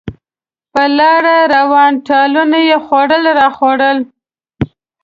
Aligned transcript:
په 0.73 0.83
لاره 0.97 1.37
روان، 1.55 1.93
ټالونه 2.07 2.57
یې 2.67 2.77
خوړل 2.85 3.23
راخوړل. 3.39 3.97